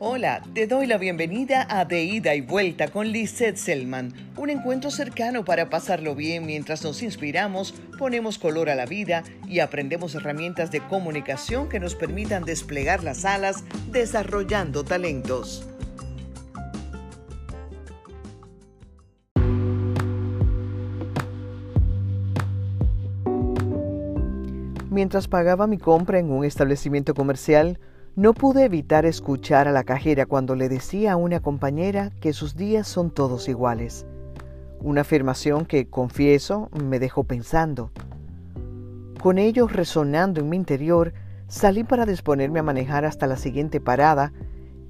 [0.00, 4.90] Hola, te doy la bienvenida a De Ida y Vuelta con Lisette Selman, un encuentro
[4.90, 10.72] cercano para pasarlo bien mientras nos inspiramos, ponemos color a la vida y aprendemos herramientas
[10.72, 13.62] de comunicación que nos permitan desplegar las alas
[13.92, 15.64] desarrollando talentos.
[24.90, 27.78] Mientras pagaba mi compra en un establecimiento comercial,
[28.16, 32.54] no pude evitar escuchar a la cajera cuando le decía a una compañera que sus
[32.54, 34.06] días son todos iguales.
[34.80, 37.90] Una afirmación que, confieso, me dejó pensando.
[39.20, 41.12] Con ello resonando en mi interior,
[41.48, 44.32] salí para disponerme a manejar hasta la siguiente parada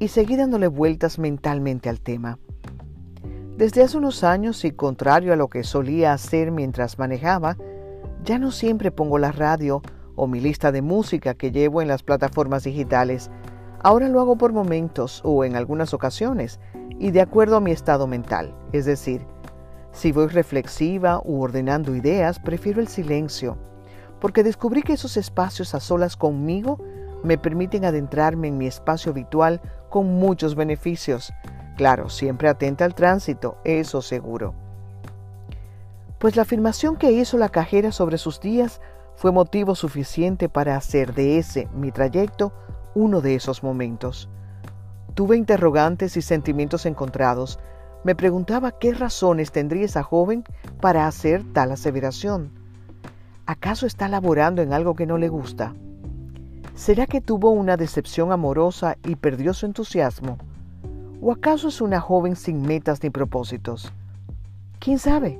[0.00, 2.38] y seguí dándole vueltas mentalmente al tema.
[3.56, 7.56] Desde hace unos años y contrario a lo que solía hacer mientras manejaba,
[8.24, 9.82] ya no siempre pongo la radio
[10.16, 13.30] o mi lista de música que llevo en las plataformas digitales.
[13.82, 16.60] Ahora lo hago por momentos o en algunas ocasiones
[16.98, 18.54] y de acuerdo a mi estado mental.
[18.72, 19.26] Es decir,
[19.92, 23.58] si voy reflexiva u ordenando ideas, prefiero el silencio,
[24.20, 26.78] porque descubrí que esos espacios a solas conmigo
[27.22, 29.60] me permiten adentrarme en mi espacio habitual
[29.90, 31.32] con muchos beneficios.
[31.76, 34.54] Claro, siempre atenta al tránsito, eso seguro.
[36.18, 38.80] Pues la afirmación que hizo la cajera sobre sus días
[39.16, 42.52] fue motivo suficiente para hacer de ese, mi trayecto,
[42.94, 44.28] uno de esos momentos.
[45.14, 47.58] Tuve interrogantes y sentimientos encontrados.
[48.04, 50.44] Me preguntaba qué razones tendría esa joven
[50.80, 52.50] para hacer tal aseveración.
[53.46, 55.74] ¿Acaso está laborando en algo que no le gusta?
[56.74, 60.38] ¿Será que tuvo una decepción amorosa y perdió su entusiasmo?
[61.20, 63.92] ¿O acaso es una joven sin metas ni propósitos?
[64.78, 65.38] ¿Quién sabe?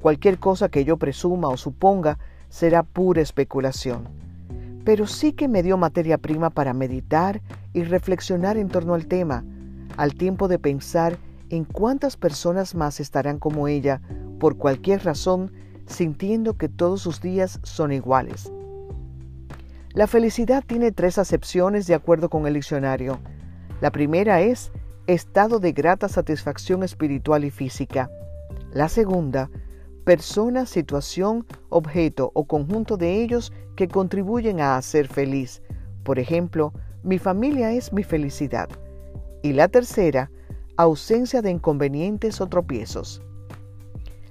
[0.00, 4.08] Cualquier cosa que yo presuma o suponga será pura especulación,
[4.84, 7.40] pero sí que me dio materia prima para meditar
[7.72, 9.44] y reflexionar en torno al tema,
[9.96, 11.18] al tiempo de pensar
[11.50, 14.00] en cuántas personas más estarán como ella
[14.38, 15.52] por cualquier razón,
[15.86, 18.52] sintiendo que todos sus días son iguales.
[19.94, 23.18] La felicidad tiene tres acepciones de acuerdo con el diccionario.
[23.80, 24.70] La primera es
[25.06, 28.10] estado de grata satisfacción espiritual y física.
[28.72, 29.50] La segunda,
[30.08, 35.60] persona, situación, objeto o conjunto de ellos que contribuyen a hacer feliz.
[36.02, 38.70] Por ejemplo, mi familia es mi felicidad.
[39.42, 40.30] Y la tercera,
[40.78, 43.20] ausencia de inconvenientes o tropiezos.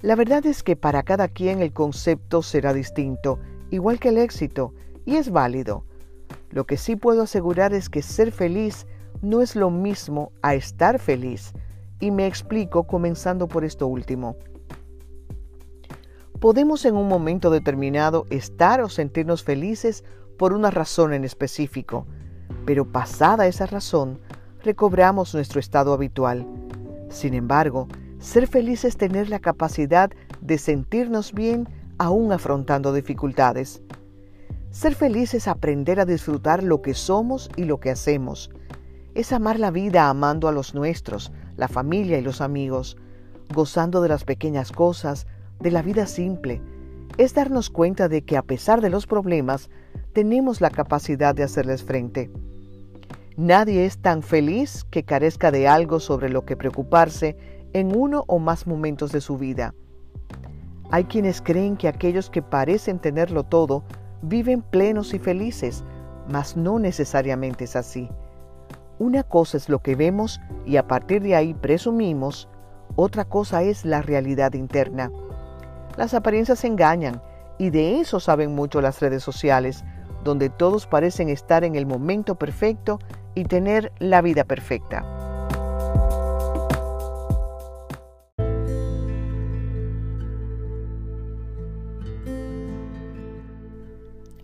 [0.00, 3.38] La verdad es que para cada quien el concepto será distinto,
[3.70, 4.72] igual que el éxito,
[5.04, 5.84] y es válido.
[6.50, 8.86] Lo que sí puedo asegurar es que ser feliz
[9.20, 11.52] no es lo mismo a estar feliz,
[12.00, 14.34] y me explico comenzando por esto último.
[16.40, 20.04] Podemos en un momento determinado estar o sentirnos felices
[20.38, 22.06] por una razón en específico,
[22.64, 24.20] pero pasada esa razón,
[24.62, 26.46] recobramos nuestro estado habitual.
[27.10, 27.88] Sin embargo,
[28.20, 30.10] ser feliz es tener la capacidad
[30.40, 33.82] de sentirnos bien aún afrontando dificultades.
[34.70, 38.50] Ser feliz es aprender a disfrutar lo que somos y lo que hacemos.
[39.16, 42.96] Es amar la vida amando a los nuestros, la familia y los amigos,
[43.52, 45.26] gozando de las pequeñas cosas,
[45.60, 46.60] de la vida simple
[47.18, 49.70] es darnos cuenta de que a pesar de los problemas,
[50.12, 52.30] tenemos la capacidad de hacerles frente.
[53.36, 57.36] Nadie es tan feliz que carezca de algo sobre lo que preocuparse
[57.72, 59.74] en uno o más momentos de su vida.
[60.90, 63.84] Hay quienes creen que aquellos que parecen tenerlo todo
[64.22, 65.84] viven plenos y felices,
[66.28, 68.08] mas no necesariamente es así.
[68.98, 72.48] Una cosa es lo que vemos y a partir de ahí presumimos,
[72.96, 75.10] otra cosa es la realidad interna.
[75.98, 77.20] Las apariencias engañan
[77.58, 79.82] y de eso saben mucho las redes sociales,
[80.22, 83.00] donde todos parecen estar en el momento perfecto
[83.34, 85.04] y tener la vida perfecta.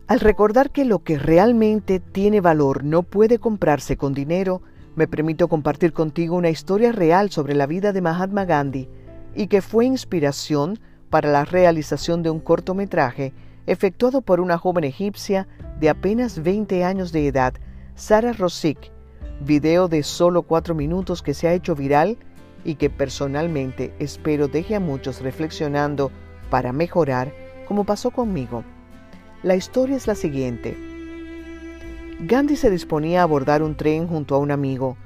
[0.08, 4.60] Al recordar que lo que realmente tiene valor no puede comprarse con dinero,
[4.96, 8.88] me permito compartir contigo una historia real sobre la vida de Mahatma Gandhi
[9.36, 10.80] y que fue inspiración
[11.14, 13.32] para la realización de un cortometraje
[13.68, 15.46] efectuado por una joven egipcia
[15.78, 17.54] de apenas 20 años de edad,
[17.94, 18.90] Sara Rosik,
[19.38, 22.18] video de solo cuatro minutos que se ha hecho viral
[22.64, 26.10] y que personalmente espero deje a muchos reflexionando
[26.50, 27.32] para mejorar,
[27.68, 28.64] como pasó conmigo.
[29.44, 30.76] La historia es la siguiente.
[32.22, 34.96] Gandhi se disponía a abordar un tren junto a un amigo.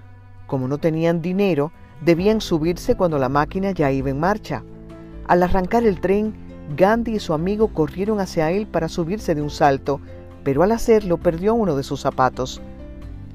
[0.47, 1.71] Como no tenían dinero,
[2.01, 4.65] debían subirse cuando la máquina ya iba en marcha.
[5.29, 6.35] Al arrancar el tren,
[6.77, 10.01] Gandhi y su amigo corrieron hacia él para subirse de un salto,
[10.43, 12.61] pero al hacerlo perdió uno de sus zapatos.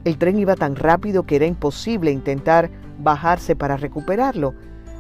[0.04, 2.70] El tren iba tan rápido que era imposible intentar
[3.00, 4.54] bajarse para recuperarlo,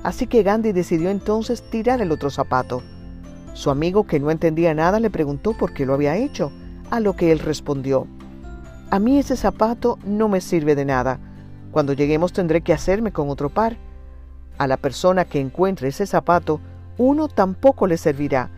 [0.03, 2.81] así que Gandhi decidió entonces tirar el otro zapato.
[3.53, 6.51] Su amigo, que no entendía nada, le preguntó por qué lo había hecho,
[6.89, 8.07] a lo que él respondió,
[8.93, 11.19] a mí ese zapato no me sirve de nada.
[11.71, 13.75] Cuando lleguemos tendré que hacerme con otro par.
[14.59, 16.61] A la persona que encuentre ese zapato,
[16.97, 18.49] uno tampoco le servirá.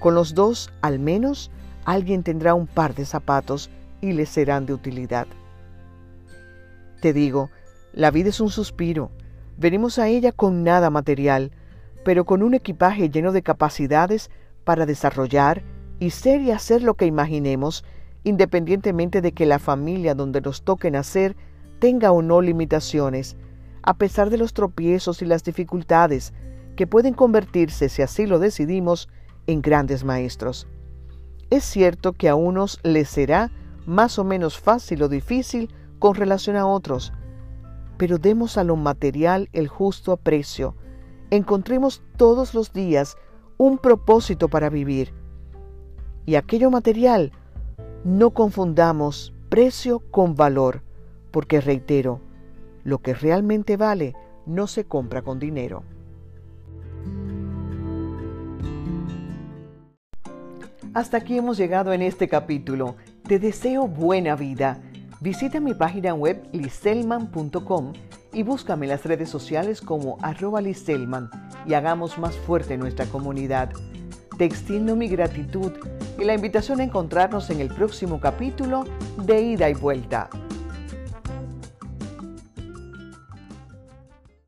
[0.00, 1.50] Con los dos, al menos,
[1.84, 5.26] alguien tendrá un par de zapatos y le serán de utilidad.
[7.00, 7.50] Te digo,
[7.92, 9.10] la vida es un suspiro.
[9.56, 11.52] Venimos a ella con nada material,
[12.04, 14.30] pero con un equipaje lleno de capacidades
[14.64, 15.62] para desarrollar
[15.98, 17.84] y ser y hacer lo que imaginemos
[18.26, 21.36] independientemente de que la familia donde nos toque nacer
[21.78, 23.36] tenga o no limitaciones,
[23.82, 26.34] a pesar de los tropiezos y las dificultades
[26.76, 29.08] que pueden convertirse, si así lo decidimos,
[29.46, 30.68] en grandes maestros.
[31.50, 33.50] Es cierto que a unos les será
[33.86, 37.12] más o menos fácil o difícil con relación a otros,
[37.96, 40.74] pero demos a lo material el justo aprecio.
[41.30, 43.16] Encontremos todos los días
[43.58, 45.14] un propósito para vivir.
[46.26, 47.32] Y aquello material
[48.04, 50.82] no confundamos precio con valor,
[51.30, 52.20] porque reitero,
[52.84, 54.14] lo que realmente vale
[54.44, 55.82] no se compra con dinero.
[60.96, 62.96] Hasta aquí hemos llegado en este capítulo.
[63.28, 64.80] Te deseo buena vida.
[65.20, 67.92] Visita mi página web liselman.com
[68.32, 71.28] y búscame en las redes sociales como arroba liselman
[71.66, 73.72] y hagamos más fuerte nuestra comunidad.
[74.38, 75.70] Te extiendo mi gratitud
[76.18, 78.86] y la invitación a encontrarnos en el próximo capítulo
[79.18, 80.30] de Ida y Vuelta.